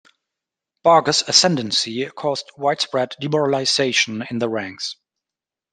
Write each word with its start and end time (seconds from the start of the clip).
Barger's 0.81 1.21
ascendancy 1.27 2.09
caused 2.09 2.49
widespread 2.57 3.15
demoralization 3.19 4.25
in 4.31 4.39
the 4.39 4.49
ranks. 4.49 4.95